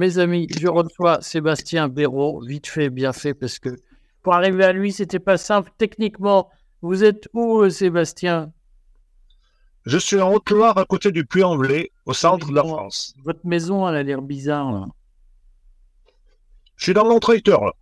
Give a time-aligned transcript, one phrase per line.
[0.00, 3.68] mes amis, je reçois Sébastien Béraud, vite fait, bien fait, parce que
[4.22, 6.48] pour arriver à lui, c'était pas simple techniquement.
[6.80, 8.50] Vous êtes où, euh, Sébastien?
[9.84, 13.14] Je suis en Haute-Loire, à côté du Puy-en-Velay, au centre de la France.
[13.24, 14.86] Votre maison, elle a l'air bizarre, là.
[16.76, 17.72] Je suis dans mon tracteur, là.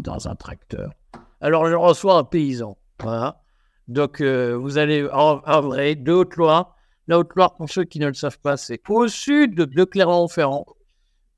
[0.00, 0.90] Dans un tracteur.
[1.40, 2.76] Alors, je reçois un paysan.
[3.00, 3.40] Voilà.
[3.88, 6.76] Donc, euh, vous allez en, en vrai de Haute-Loire.
[7.06, 10.66] La Haute-Loire, pour ceux qui ne le savent pas, c'est au sud de Clermont-Ferrand.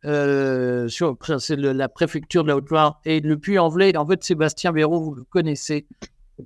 [0.04, 3.96] Euh, c'est la préfecture de la Haute-Loire et le Puy-en-Velay.
[3.96, 5.86] En fait, Sébastien Béraud, vous le connaissez.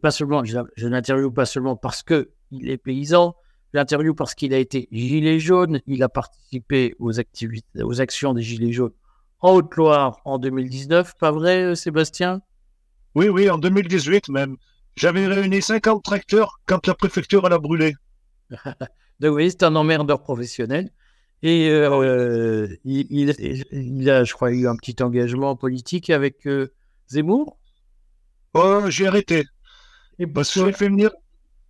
[0.01, 3.37] Pas seulement, je, je l'interviewe pas seulement parce que il est paysan,
[3.73, 5.81] je l'interviewe parce qu'il a été gilet jaune.
[5.87, 8.93] Il a participé aux activités, aux actions des gilets jaunes
[9.41, 11.15] en Haute-Loire en 2019.
[11.19, 12.41] Pas vrai, euh, Sébastien?
[13.15, 14.57] Oui, oui, en 2018 même.
[14.97, 17.95] J'avais réuni 50 tracteurs quand la préfecture a brûlé.
[19.21, 20.91] Donc, oui, c'est un emmerdeur professionnel.
[21.43, 23.07] Et euh, il,
[23.73, 26.73] il, a, je crois, eu un petit engagement politique avec euh,
[27.09, 27.59] Zemmour?
[28.55, 29.45] Oh, j'ai arrêté.
[30.21, 31.11] Et parce, que je l'ai fait venir,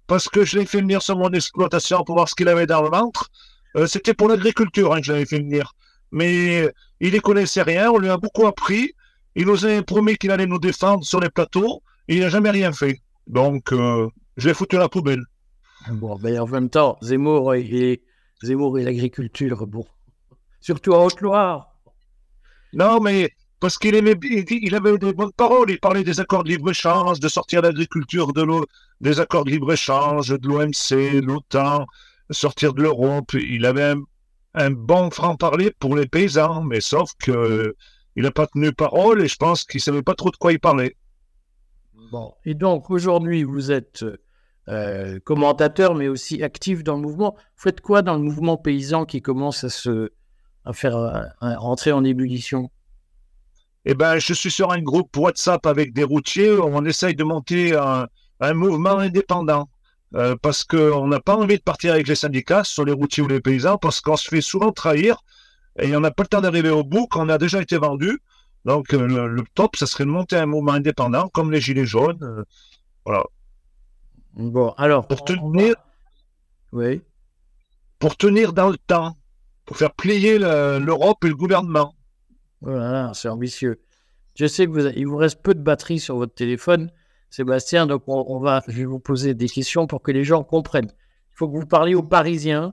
[0.06, 2.83] parce que je l'ai fait venir sur mon exploitation pour voir ce qu'il avait dans
[2.83, 3.31] le ventre.
[3.77, 5.73] Euh, c'était pour l'agriculture hein, que je l'avais fait venir.
[6.11, 6.69] Mais
[7.01, 8.92] il ne connaissait rien, on lui a beaucoup appris.
[9.34, 11.83] Il nous a promis qu'il allait nous défendre sur les plateaux.
[12.09, 13.01] Et il n'a jamais rien fait.
[13.27, 15.23] Donc, je l'ai foutu à la poubelle.
[15.92, 17.98] Bon, ben en même temps, Zemmour, il
[18.43, 19.87] Zemmour et l'agriculture, bon.
[20.61, 21.77] Surtout en Haute-Loire.
[22.73, 25.71] Non, mais parce qu'il aimait, il avait des bonnes paroles.
[25.71, 28.67] Il parlait des accords de libre-échange, de sortir l'agriculture de l'eau,
[29.01, 31.87] des accords de libre-échange, de l'OMC, l'OTAN,
[32.31, 33.35] sortir de l'Europe.
[33.35, 33.95] Il avait
[34.55, 37.75] un, bon franc-parler pour les paysans, mais sauf que
[38.17, 40.53] il n'a pas tenu parole et je pense qu'il ne savait pas trop de quoi
[40.53, 40.97] il parlait.
[42.11, 44.05] Bon, et donc aujourd'hui, vous êtes
[44.69, 47.35] euh, commentateur, mais aussi actif dans le mouvement.
[47.36, 50.11] Vous faites quoi dans le mouvement paysan qui commence à se
[50.73, 52.70] faire rentrer en ébullition?
[53.85, 56.53] Eh ben, je suis sur un groupe WhatsApp avec des routiers.
[56.53, 59.69] On essaye de monter un, mouvement indépendant.
[60.14, 63.29] Euh, parce qu'on n'a pas envie de partir avec les syndicats sur les routiers ou
[63.29, 65.17] les paysans, parce qu'on se fait souvent trahir
[65.81, 68.20] et on n'a pas le temps d'arriver au bout quand on a déjà été vendu.
[68.67, 72.45] Donc, euh, le, top, ça serait de monter un mouvement indépendant, comme les Gilets jaunes.
[73.07, 73.25] voilà.
[74.35, 75.07] Bon, alors.
[75.07, 75.75] Pour tenir.
[76.73, 77.03] Oui.
[77.98, 79.17] Pour tenir dans le temps.
[79.65, 81.95] Pour faire plier l'Europe et le gouvernement.
[82.61, 83.81] Voilà, c'est ambitieux.
[84.35, 86.91] Je sais que vous, il vous reste peu de batterie sur votre téléphone,
[87.29, 90.91] Sébastien, donc on, va, je vais vous poser des questions pour que les gens comprennent.
[91.31, 92.73] Il faut que vous parliez aux Parisiens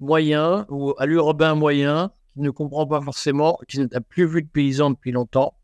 [0.00, 4.48] moyens ou à l'urbain moyen qui ne comprend pas forcément, qui n'a plus vu de
[4.48, 5.54] paysans depuis longtemps,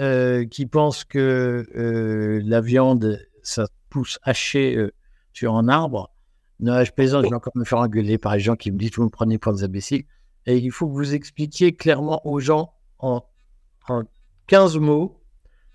[0.00, 4.92] euh, qui pense que euh, la viande, ça pousse haché euh,
[5.32, 6.10] sur un arbre.
[6.60, 8.92] Non, je plaisante, je vais encore me faire engueuler par les gens qui me disent
[8.96, 10.04] Vous me prenez pour des imbéciles.
[10.46, 13.22] Et il faut que vous expliquiez clairement aux gens en,
[14.48, 15.22] 15 mots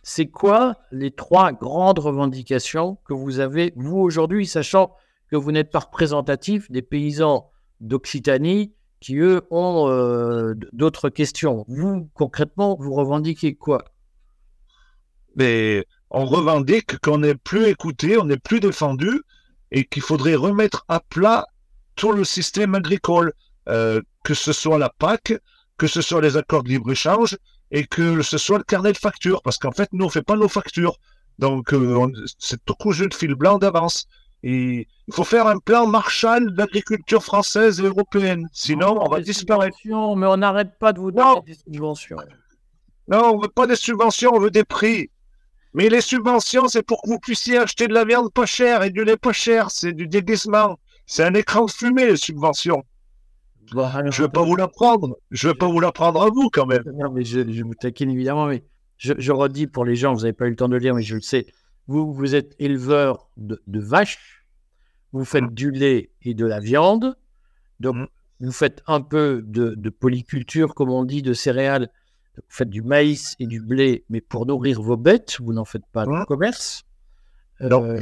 [0.03, 4.95] c'est quoi les trois grandes revendications que vous avez, vous, aujourd'hui, sachant
[5.29, 11.65] que vous n'êtes pas représentatif des paysans d'Occitanie qui, eux, ont euh, d'autres questions.
[11.67, 13.85] Vous, concrètement, vous revendiquez quoi?
[15.35, 19.21] Mais on revendique qu'on n'est plus écouté, on n'est plus défendu
[19.71, 21.45] et qu'il faudrait remettre à plat
[21.95, 23.33] tout le système agricole,
[23.69, 25.33] euh, que ce soit la PAC,
[25.77, 27.37] que ce soit les accords de libre-échange
[27.71, 30.21] et que ce soit le carnet de factures, parce qu'en fait, nous, on ne fait
[30.21, 30.97] pas nos factures.
[31.39, 34.05] Donc, euh, c'est tout cousu de fil blanc d'avance.
[34.43, 38.49] Et il faut faire un plan Marshall d'agriculture française et européenne.
[38.51, 39.77] Sinon, on va disparaître.
[39.85, 42.17] Mais on n'arrête pas de vous donner des subventions.
[43.07, 45.09] Non, on veut pas des subventions, on veut des prix.
[45.73, 48.89] Mais les subventions, c'est pour que vous puissiez acheter de la viande pas chère et
[48.89, 49.71] du lait pas cher.
[49.71, 50.77] C'est du déguisement.
[51.05, 52.83] C'est un écran de fumée, les subventions.
[53.71, 55.17] je ne vais pas vous l'apprendre.
[55.31, 56.83] Je ne vais pas vous l'apprendre à vous, quand même.
[56.95, 58.47] Non, mais je, vous taquine évidemment.
[58.47, 58.63] Mais
[58.97, 61.03] je, redis pour les gens, vous n'avez pas eu le temps de le lire, mais
[61.03, 61.47] je le sais.
[61.87, 64.45] Vous, vous êtes éleveur de, vaches.
[65.13, 65.53] Vous faites mmh.
[65.53, 67.17] du lait et de la viande.
[67.79, 68.07] Donc, mmh.
[68.41, 71.89] vous faites un peu de, de polyculture, comme on dit, de céréales
[72.37, 75.85] vous faites du maïs et du blé, mais pour nourrir vos bêtes, vous n'en faites
[75.91, 76.83] pas de hein commerce.
[77.61, 78.01] Euh,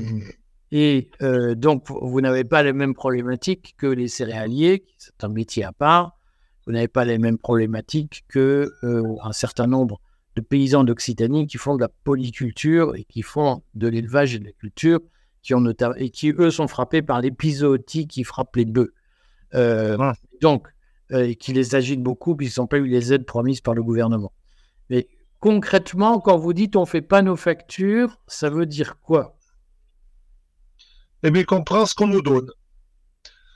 [0.71, 5.63] et euh, donc, vous n'avez pas les mêmes problématiques que les céréaliers, c'est un métier
[5.63, 6.17] à part.
[6.65, 9.99] Vous n'avez pas les mêmes problématiques que euh, un certain nombre
[10.35, 14.45] de paysans d'Occitanie qui font de la polyculture et qui font de l'élevage et de
[14.45, 14.99] la culture,
[15.41, 15.65] qui ont
[15.97, 18.93] et qui eux sont frappés par l'épizootie qui frappe les bœufs.
[19.51, 20.71] Donc, euh,
[21.11, 24.31] et qui les agite beaucoup, puisqu'ils n'ont pas eu les aides promises par le gouvernement.
[24.89, 25.07] Mais
[25.39, 29.38] concrètement, quand vous dites on ne fait pas nos factures, ça veut dire quoi?
[31.23, 32.50] Eh bien, qu'on prend ce qu'on nous donne.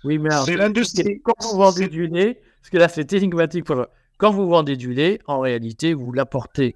[0.04, 1.22] Oui, mais c'est l'industrie.
[1.24, 3.66] Quand vous vendez du lait, parce que là, c'est énigmatique.
[3.66, 3.86] Pour...
[4.18, 6.76] quand vous vendez du lait, en réalité, vous l'apportez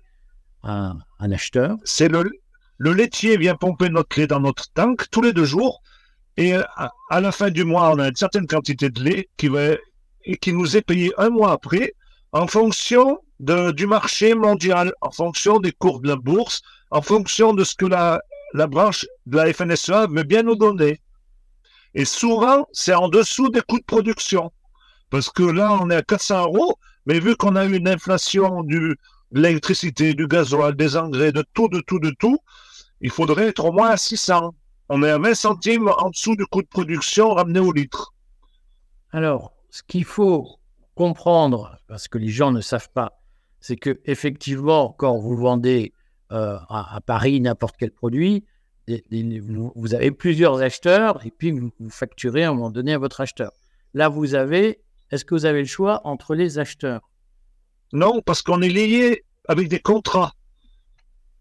[0.63, 1.75] à un acheteur.
[1.83, 2.31] C'est le,
[2.77, 5.81] le laitier vient pomper notre lait dans notre tank tous les deux jours.
[6.37, 9.75] Et à, la fin du mois, on a une certaine quantité de lait qui, va,
[10.27, 11.93] et qui nous est payé un mois après
[12.33, 17.53] en fonction de, du marché mondial, en fonction des cours de la bourse, en fonction
[17.53, 18.21] de ce que la,
[18.53, 20.99] la branche de la FNSEA veut bien nous donner.
[21.95, 24.51] Et souvent, c'est en dessous des coûts de production.
[25.09, 28.63] Parce que là, on est à 400 euros, mais vu qu'on a eu une inflation
[28.63, 28.97] du,
[29.31, 32.39] de l'électricité, du gasoil, des engrais, de tout, de tout, de tout,
[32.99, 34.53] il faudrait être au moins à 600.
[34.89, 38.13] On est à 20 centimes en dessous du coût de production ramené au litre.
[39.11, 40.59] Alors, ce qu'il faut
[40.95, 43.19] comprendre, parce que les gens ne savent pas,
[43.59, 45.93] c'est que effectivement, quand vous vendez
[46.31, 48.43] euh, à, Paris n'importe quel produit,
[49.75, 53.51] vous, avez plusieurs acheteurs et puis vous, facturez à un moment donné à votre acheteur.
[53.93, 54.79] Là, vous avez,
[55.11, 57.01] est-ce que vous avez le choix entre les acheteurs?
[57.93, 60.33] Non, parce qu'on est lié avec des contrats.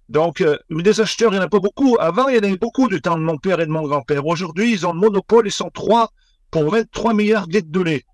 [0.08, 1.96] Donc, euh, des acheteurs, il n'y en a pas beaucoup.
[1.98, 4.24] Avant, il y en avait beaucoup du temps de mon père et de mon grand-père.
[4.26, 6.12] Aujourd'hui, ils ont le monopole, ils sont trois
[6.50, 8.04] pour 23 milliards de litres de lait.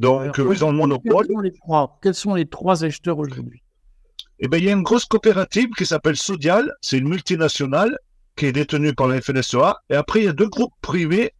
[0.00, 1.26] Donc, ils ont le monopole.
[1.26, 3.62] Quels sont les trois, quels sont les trois acheteurs aujourd'hui?
[4.38, 6.72] Eh bien, il y a une grosse coopérative qui s'appelle Sodial.
[6.80, 7.98] C'est une multinationale
[8.34, 9.76] qui est détenue par la FNSEA.
[9.90, 11.34] Et après, il y a deux groupes privés,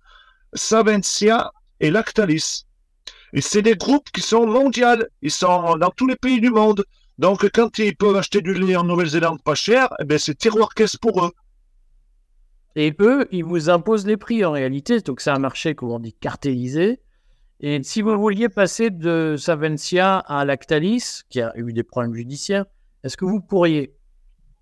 [0.53, 2.67] Savencia et Lactalis.
[3.33, 5.07] Et c'est des groupes qui sont mondiaux.
[5.23, 6.85] Ils sont dans tous les pays du monde.
[7.17, 10.75] Donc, quand ils peuvent acheter du lait en Nouvelle-Zélande pas cher, eh ben, c'est tiroir
[10.75, 11.33] caisse pour eux.
[12.77, 15.01] Et eux, ils vous imposent les prix en réalité.
[15.01, 17.01] Donc, c'est un marché, comme on dit, cartélisé.
[17.63, 22.65] Et si vous vouliez passer de Savencia à Lactalis, qui a eu des problèmes judiciaires,
[23.05, 23.95] est-ce que vous pourriez?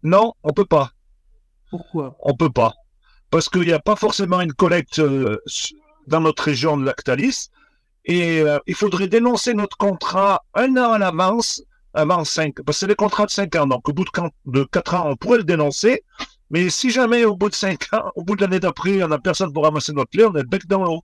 [0.02, 0.90] Non, on peut pas.
[1.70, 2.16] Pourquoi?
[2.20, 2.74] On peut pas.
[3.30, 5.38] Parce qu'il n'y a pas forcément une collecte euh,
[6.08, 7.50] dans notre région de Lactalis.
[8.04, 11.62] Et euh, il faudrait dénoncer notre contrat un an à l'avance
[11.94, 14.04] avant 5, parce que c'est des contrats de 5 ans, donc au bout
[14.46, 16.04] de 4 ans, on pourrait le dénoncer,
[16.50, 19.18] mais si jamais au bout de 5 ans, au bout de l'année d'après, on n'a
[19.18, 21.02] personne pour ramasser notre lait, on est le bec dans l'eau.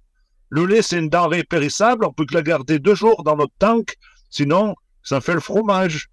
[0.50, 3.54] Le lait, c'est une denrée périssable, on peut que la garder deux jours dans notre
[3.58, 3.96] tank,
[4.30, 6.08] sinon, ça fait le fromage.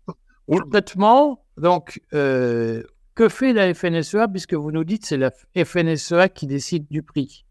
[0.47, 1.45] Complètement.
[1.57, 2.83] Donc, euh,
[3.15, 7.03] que fait la FNSEA, puisque vous nous dites que c'est la FNSEA qui décide du
[7.03, 7.45] prix?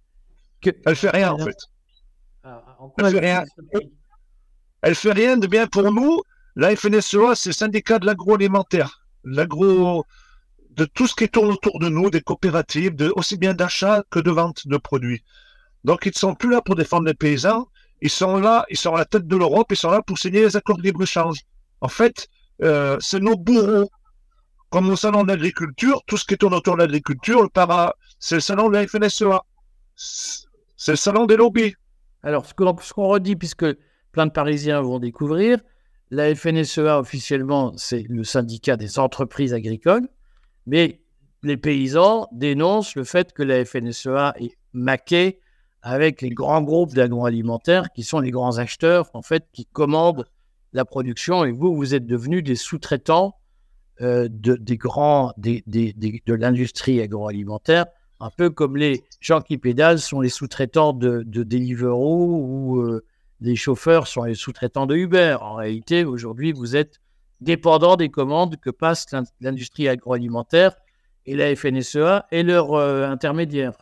[0.60, 0.70] Que...
[0.84, 1.56] Elle fait rien, en fait.
[2.42, 2.64] Ah,
[2.98, 3.44] elle, fait rien.
[4.82, 6.22] elle fait rien de bien pour nous.
[6.56, 10.04] La FNSEA, c'est le syndicat de l'agroalimentaire, l'agro,
[10.70, 14.18] de tout ce qui tourne autour de nous, des coopératives, de, aussi bien d'achat que
[14.18, 15.22] de vente de produits.
[15.84, 17.68] Donc, ils ne sont plus là pour défendre les paysans,
[18.02, 20.42] ils sont là, ils sont à la tête de l'Europe, ils sont là pour signer
[20.42, 21.40] les accords de libre-échange.
[21.80, 22.28] En fait,
[22.62, 23.90] euh, c'est nos bourreaux.
[24.70, 27.48] Comme au salon de l'agriculture, tout ce qui tourne autour de l'agriculture,
[28.20, 29.40] c'est le salon de la FNSEA.
[29.96, 31.74] C'est le salon des lobbies.
[32.22, 33.66] Alors, ce qu'on redit, puisque
[34.12, 35.58] plein de Parisiens vont découvrir,
[36.12, 40.08] la FNSEA, officiellement, c'est le syndicat des entreprises agricoles,
[40.66, 41.00] mais
[41.42, 45.40] les paysans dénoncent le fait que la FNSEA est maquée
[45.82, 50.26] avec les grands groupes d'agroalimentaire qui sont les grands acheteurs, en fait, qui commandent
[50.72, 51.44] la production.
[51.44, 53.36] Et vous, vous êtes devenus des sous-traitants
[54.00, 57.86] euh, de, des grands, de l'industrie agroalimentaire,
[58.18, 63.04] un peu comme les gens qui pédalent sont les sous-traitants de, de Deliveroo ou euh,
[63.40, 65.36] les chauffeurs sont les sous-traitants de Uber.
[65.40, 67.00] En réalité, aujourd'hui, vous êtes
[67.40, 69.06] dépendant des commandes que passe
[69.40, 70.76] l'industrie agroalimentaire
[71.26, 73.76] et la FNSEA et leurs euh, intermédiaires.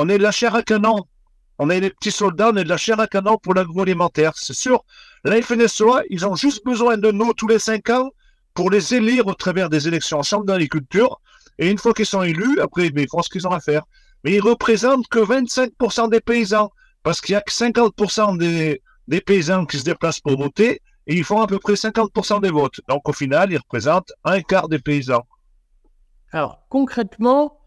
[0.00, 1.06] On est de la chair à canon.
[1.58, 4.32] On est les petits soldats, on est de la chair à canon pour l'agroalimentaire.
[4.36, 4.84] C'est sûr,
[5.24, 8.10] la FNSEA, ils ont juste besoin de nous tous les cinq ans
[8.54, 11.20] pour les élire au travers des élections en chambre d'agriculture.
[11.58, 13.82] Et une fois qu'ils sont élus, après, ils font ce qu'ils ont à faire.
[14.22, 16.70] Mais ils représentent que 25% des paysans
[17.02, 21.16] parce qu'il n'y a que 50% des, des, paysans qui se déplacent pour voter et
[21.16, 22.80] ils font à peu près 50% des votes.
[22.88, 25.26] Donc au final, ils représentent un quart des paysans.
[26.30, 27.57] Alors concrètement,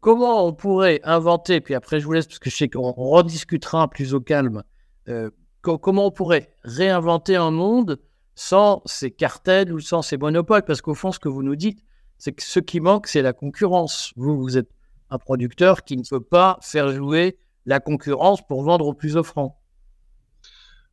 [0.00, 3.88] comment on pourrait inventer, puis après je vous laisse parce que je sais qu'on rediscutera
[3.88, 4.62] plus au calme,
[5.08, 5.30] euh,
[5.60, 8.00] comment on pourrait réinventer un monde
[8.34, 10.62] sans ces cartels ou sans ces monopoles?
[10.62, 11.82] Parce qu'au fond, ce que vous nous dites,
[12.18, 14.12] c'est que ce qui manque, c'est la concurrence.
[14.16, 14.70] Vous, vous êtes
[15.10, 19.60] un producteur qui ne peut pas faire jouer la concurrence pour vendre au plus offrant.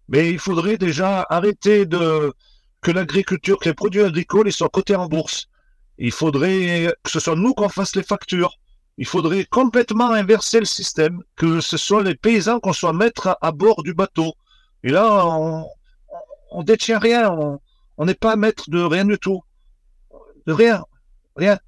[0.10, 2.34] Mais il faudrait déjà arrêter de
[2.82, 5.48] que l'agriculture, que les produits agricoles ils soient cotés en bourse.
[5.98, 8.58] Il faudrait que ce soit nous qu'on fasse les factures.
[8.98, 13.52] Il faudrait complètement inverser le système, que ce soit les paysans qu'on soit maître à,
[13.52, 14.34] bord du bateau.
[14.84, 15.66] Et là, on,
[16.52, 17.36] on détient rien,
[17.98, 19.42] on n'est pas maître de rien du tout.
[20.46, 20.84] De rien,
[21.36, 21.60] rien.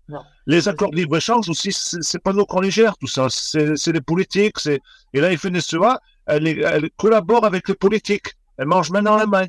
[0.47, 3.27] Les accords de libre-échange aussi, c'est pas nous qu'on les gère, tout ça.
[3.29, 4.57] C'est les politiques.
[5.13, 8.33] Et la FNSEA, elle, elle collabore avec les politiques.
[8.57, 9.47] Elle mange main dans la main.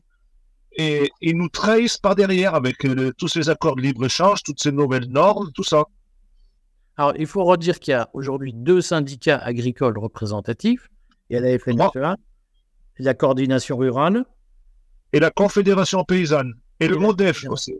[0.76, 4.70] et ils nous trahissent par derrière avec euh, tous ces accords de libre-échange, toutes ces
[4.70, 5.84] nouvelles normes, tout ça.
[7.00, 10.90] Alors, il faut redire qu'il y a aujourd'hui deux syndicats agricoles représentatifs.
[11.30, 12.16] Il y a la FNSEA,
[12.99, 14.26] la coordination rurale.
[15.14, 16.61] Et la Confédération paysanne.
[16.78, 17.73] Et, le MODEF aussi.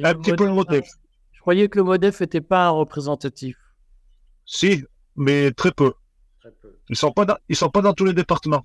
[0.00, 0.86] Un petit peu le MODEF.
[1.32, 3.56] Je croyais que le MODEF n'était pas représentatif.
[4.44, 4.84] Si,
[5.16, 5.94] mais très peu.
[6.44, 6.50] Ils
[6.90, 8.64] ne sont, pas dans, sont pas dans tous les départements.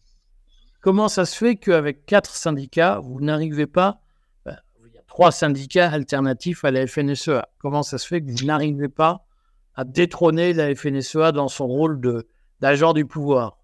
[0.81, 3.99] Comment ça se fait qu'avec quatre syndicats, vous n'arrivez pas,
[4.45, 8.29] ben, il y a trois syndicats alternatifs à la FNSEA, comment ça se fait que
[8.29, 9.25] vous n'arrivez pas
[9.75, 12.01] à détrôner la FNSEA dans son rôle
[12.59, 13.57] d'agent du pouvoir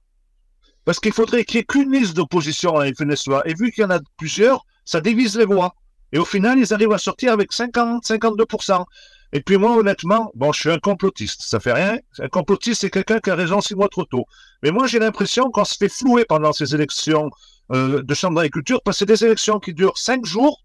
[0.86, 3.84] Parce qu'il faudrait qu'il n'y ait qu'une liste d'opposition à la FNSEA, et vu qu'il
[3.84, 5.76] y en a plusieurs, ça divise les voix.
[6.14, 8.86] Et au final, ils arrivent à sortir avec 50-52%.
[9.34, 11.98] Et puis moi, honnêtement, bon, je suis un complotiste, ça fait rien.
[12.20, 14.26] Un complotiste, c'est quelqu'un qui a raison six mois trop tôt.
[14.64, 17.30] Mais moi, j'ai l'impression qu'on se fait flouer pendant ces élections
[17.74, 20.64] euh, de chambre d'agriculture, parce que c'est des élections qui durent cinq jours,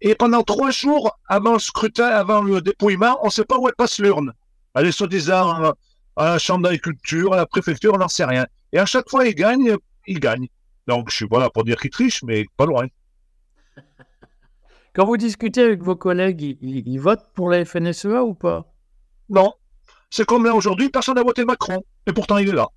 [0.00, 3.66] et pendant trois jours, avant le scrutin, avant le dépouillement, on ne sait pas où
[3.68, 4.32] elle passe l'urne.
[4.78, 5.72] Elle est soi-disant
[6.14, 8.46] à la chambre d'agriculture, à la préfecture, on n'en sait rien.
[8.72, 10.46] Et à chaque fois, il gagne, il gagne.
[10.86, 12.86] Donc, je suis pas là pour dire qu'il triche, mais pas loin.
[14.94, 18.72] Quand vous discutez avec vos collègues, ils, votent pour la FNSEA ou pas?
[19.28, 19.52] Non.
[20.10, 21.82] C'est comme là aujourd'hui, personne n'a voté Macron.
[22.06, 22.68] Et pourtant, il est là.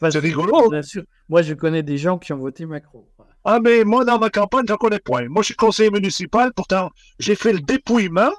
[0.00, 0.70] c'est rigolo.
[0.70, 1.02] Bien sûr.
[1.28, 3.04] Moi, je connais des gens qui ont voté Macron.
[3.44, 5.28] Ah, mais moi, dans ma campagne, j'en connais point.
[5.28, 6.52] Moi, je suis conseiller municipal.
[6.54, 8.32] Pourtant, j'ai fait le dépouillement.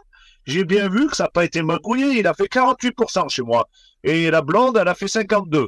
[0.48, 2.20] J'ai bien vu que ça n'a pas été magouillé.
[2.20, 3.68] Il a fait 48% chez moi.
[4.04, 5.68] Et la blonde, elle a fait 52%.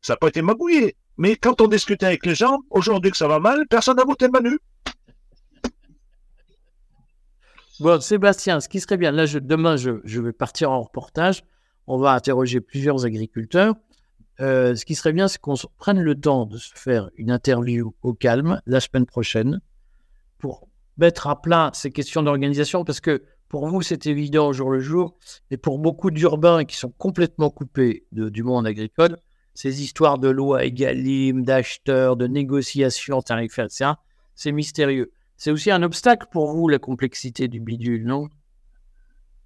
[0.00, 0.96] Ça n'a pas été magouillé.
[1.18, 4.28] Mais quand on discutait avec les gens, aujourd'hui que ça va mal, personne n'a voté
[4.28, 4.58] Manu.
[7.80, 11.42] Bon, Sébastien, ce qui serait bien, là, demain, je, vais partir en reportage.
[11.88, 13.74] On va interroger plusieurs agriculteurs.
[14.40, 17.92] Euh, ce qui serait bien, c'est qu'on prenne le temps de se faire une interview
[18.02, 19.60] au calme la semaine prochaine
[20.38, 24.70] pour mettre à plat ces questions d'organisation, parce que pour vous, c'est évident au jour
[24.70, 25.14] le jour,
[25.50, 29.18] et pour beaucoup d'urbains qui sont complètement coupés du monde agricole,
[29.52, 33.90] ces histoires de loi Egalim, d'acheteurs, de négociations tarifaires, etc.,
[34.34, 35.12] c'est mystérieux.
[35.36, 38.30] C'est aussi un obstacle pour vous, la complexité du bidule, non?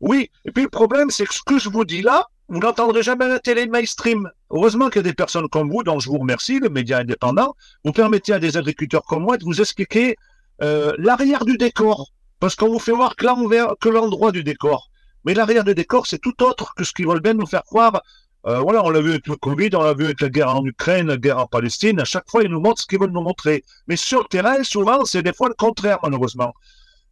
[0.00, 3.02] Oui, et puis le problème, c'est que ce que je vous dis là, vous n'entendrez
[3.02, 4.30] jamais à la télé mainstream.
[4.50, 7.56] Heureusement qu'il y a des personnes comme vous, dont je vous remercie, le média indépendant,
[7.84, 10.14] vous permettez à des agriculteurs comme moi de vous expliquer
[10.62, 12.12] euh, l'arrière du décor.
[12.40, 14.90] Parce qu'on vous fait voir que l'endroit du décor.
[15.24, 18.00] Mais l'arrière du décor, c'est tout autre que ce qu'ils veulent bien nous faire croire
[18.46, 20.64] euh, voilà, on l'a vu avec le Covid, on l'a vu avec la guerre en
[20.64, 21.98] Ukraine, la guerre en Palestine.
[22.00, 23.64] À chaque fois, ils nous montrent ce qu'ils veulent nous montrer.
[23.88, 26.54] Mais sur le terrain, souvent, c'est des fois le contraire, malheureusement.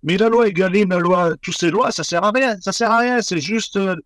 [0.04, 2.56] Mais la loi Egalim, la loi, toutes ces lois, ça sert à rien.
[2.60, 3.20] Ça sert à rien.
[3.20, 3.96] C'est juste, euh,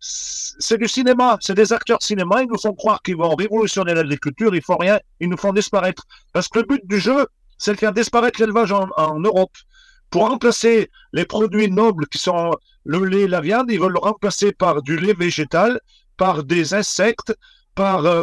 [0.00, 1.38] c'est du cinéma.
[1.40, 2.42] C'est des acteurs de cinéma.
[2.42, 4.52] Ils nous font croire qu'ils vont révolutionner l'agriculture.
[4.52, 4.98] Ils font rien.
[5.20, 6.04] Ils nous font disparaître.
[6.32, 9.52] Parce que le but du jeu, c'est de faire disparaître l'élevage en Europe
[10.12, 12.52] pour remplacer les produits nobles qui sont
[12.84, 15.80] le lait, la viande, ils veulent le remplacer par du lait végétal
[16.18, 17.34] par des insectes,
[17.74, 18.22] par, euh,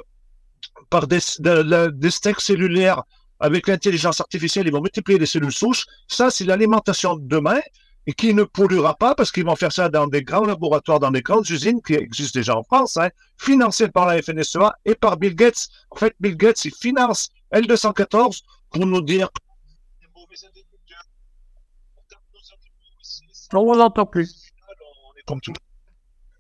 [0.91, 3.03] par des, des steaks cellulaires
[3.39, 5.86] avec l'intelligence artificielle, ils vont multiplier les cellules souches.
[6.08, 7.60] Ça, c'est l'alimentation de demain
[8.05, 11.12] et qui ne polluera pas parce qu'ils vont faire ça dans des grands laboratoires, dans
[11.12, 15.17] des grandes usines qui existent déjà en France, hein, financées par la FNSEA et par
[15.17, 15.69] Bill Gates.
[15.89, 18.41] En fait, Bill Gates, il finance L214
[18.72, 19.29] pour nous dire
[23.53, 24.51] on n'entend plus.
[24.67, 25.53] On est comme tout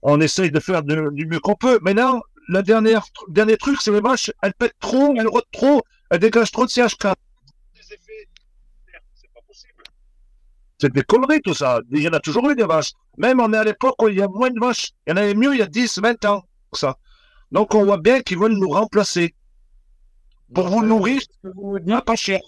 [0.01, 1.79] on essaye de faire du mieux qu'on peut.
[1.81, 5.81] Mais là, la dernière, dernier truc, c'est les vaches, elles pètent trop, elles rotent trop,
[6.09, 7.13] elles dégagent trop de CH4.
[7.73, 9.83] C'est pas possible.
[10.77, 11.81] C'est des conneries tout ça.
[11.91, 12.93] Il y en a toujours eu des vaches.
[13.17, 14.91] Même on est à l'époque où il y a moins de vaches.
[15.05, 16.43] Il y en avait mieux il y a 10, 20 ans.
[16.73, 16.97] Ça.
[17.51, 19.35] Donc on voit bien qu'ils veulent nous remplacer.
[20.53, 21.21] Pour vous nourrir,
[22.05, 22.39] pas cher.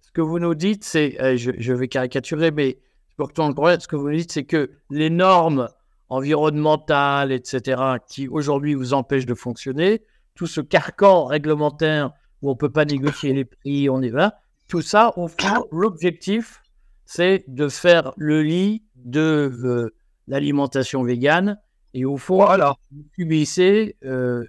[0.00, 2.78] Ce que vous nous dites, c'est, euh, je, vais caricaturer, mais
[3.18, 5.68] pour que le problème, ce que vous dites, c'est que les normes
[6.08, 10.02] environnementales, etc., qui aujourd'hui vous empêchent de fonctionner,
[10.36, 14.38] tout ce carcan réglementaire où on ne peut pas négocier les prix, on est là,
[14.68, 16.62] tout ça, au fond, l'objectif,
[17.06, 19.94] c'est de faire le lit de euh,
[20.28, 21.58] l'alimentation végane.
[21.94, 22.76] Et au fond, voilà.
[22.92, 24.44] vous subissez euh,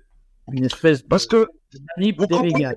[0.52, 1.48] une espèce Parce que
[1.98, 2.68] vous comprenez,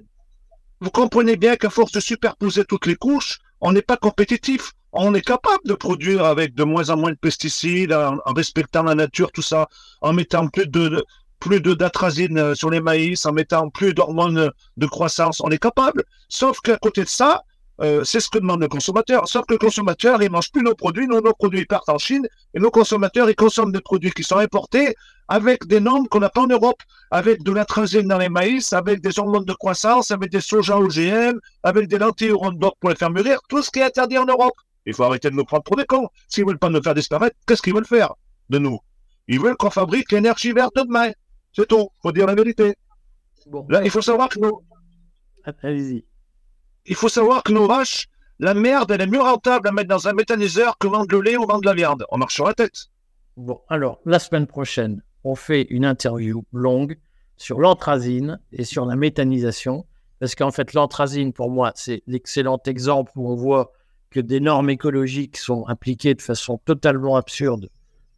[0.81, 5.15] vous comprenez bien qu'à force de superposer toutes les couches, on n'est pas compétitif on
[5.15, 9.33] est capable de produire avec de moins en moins de pesticides, en, respectant la nature,
[9.33, 9.69] tout ça,
[10.03, 11.05] en mettant plus de,
[11.41, 15.41] plus de d'atrazine euh, sur les maïs, en mettant plus d'hormones de croissance.
[15.43, 16.05] On est capable.
[16.29, 17.43] Sauf qu'à côté de ça,
[17.81, 19.27] euh, c'est ce que demande le consommateur.
[19.27, 22.61] Sauf que le consommateur, il mange plus nos produits, nos, produits partent en Chine, et
[22.61, 24.95] nos consommateurs, ils consomment des produits qui sont importés
[25.29, 26.81] avec des normes qu'on n'a pas en Europe,
[27.11, 31.41] avec de l'intrazine dans les maïs, avec des hormones de croissance, avec des soja OGM,
[31.63, 34.55] avec des lentilles au pour les faire mûrir, tout ce qui est interdit en Europe.
[34.87, 36.09] Il faut arrêter de nous prendre pour des cons.
[36.29, 38.15] S'ils veulent pas nous faire disparaître, qu'est-ce qu'ils veulent faire
[38.51, 38.79] de nous?
[39.29, 41.13] Ils veulent qu'on fabrique l'énergie verte de demain.
[41.53, 41.89] C'est tout.
[42.03, 42.75] Faut dire la vérité.
[43.47, 44.63] Bon, Là, il faut savoir que nos,
[45.63, 46.05] allez-y.
[46.87, 48.09] il faut savoir que nos vaches,
[48.39, 51.37] la merde, elle est mieux rentable à mettre dans un méthaniseur que vendre le lait
[51.37, 52.05] ou vendre la viande.
[52.11, 52.87] On marche sur la tête.
[53.37, 56.99] Bon, alors, la semaine prochaine, on fait une interview longue
[57.37, 59.87] sur l'anthrasine et sur la méthanisation.
[60.21, 63.73] Parce qu'en fait, l'anthrasine, pour moi, c'est l'excellent exemple où on voit
[64.13, 67.69] que des normes écologiques sont appliquées de façon totalement absurde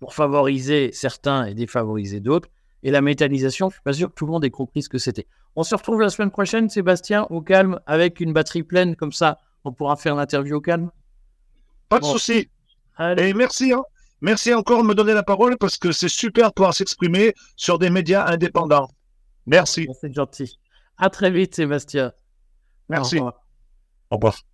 [0.01, 2.49] pour favoriser certains et défavoriser d'autres.
[2.83, 4.99] Et la méthanisation, je suis pas sûr que tout le monde ait compris ce que
[4.99, 5.27] c'était.
[5.57, 9.39] On se retrouve la semaine prochaine, Sébastien, au calme, avec une batterie pleine, comme ça,
[9.65, 10.91] on pourra faire l'interview au calme.
[11.89, 12.13] Pas de Bon.
[12.13, 12.51] souci.
[12.97, 13.83] Allez, Et merci, hein.
[14.21, 17.79] Merci encore de me donner la parole parce que c'est super de pouvoir s'exprimer sur
[17.79, 18.89] des médias indépendants.
[19.47, 19.87] Merci.
[20.01, 20.59] c'est gentil.
[20.99, 22.13] À très vite, Sébastien.
[22.89, 23.17] Merci.
[23.17, 23.43] Au revoir.
[24.11, 24.54] Au revoir.